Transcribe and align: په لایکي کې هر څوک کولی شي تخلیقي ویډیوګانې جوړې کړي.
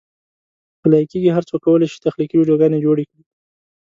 په 0.79 0.85
لایکي 0.91 1.17
کې 1.23 1.35
هر 1.35 1.43
څوک 1.49 1.61
کولی 1.65 1.87
شي 1.91 1.99
تخلیقي 2.05 2.35
ویډیوګانې 2.37 2.83
جوړې 2.85 3.03
کړي. 3.09 3.23